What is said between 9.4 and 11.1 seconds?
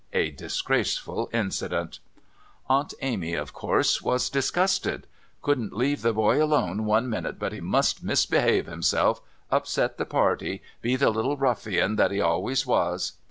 upset the party, be